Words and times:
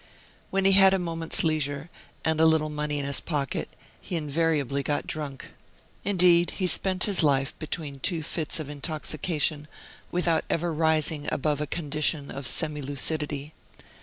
When 0.49 0.65
he 0.65 0.71
had 0.71 0.95
a 0.95 0.97
moment's 0.97 1.43
leisure, 1.43 1.91
and 2.25 2.41
a 2.41 2.45
little 2.47 2.71
money 2.71 2.97
in 2.97 3.05
his 3.05 3.19
pocket, 3.19 3.69
he 4.01 4.15
invariably 4.15 4.81
got 4.81 5.05
drunk. 5.05 5.51
Indeed, 6.03 6.49
he 6.57 6.65
spent 6.65 7.03
his 7.03 7.21
life 7.21 7.53
between 7.59 7.99
two 7.99 8.23
fits 8.23 8.59
of 8.59 8.67
intoxication, 8.67 9.67
without 10.09 10.43
ever 10.49 10.73
rising 10.73 11.29
above 11.31 11.61
a 11.61 11.67
condition 11.67 12.31
of 12.31 12.47
semi 12.47 12.81
lucidity. 12.81 13.53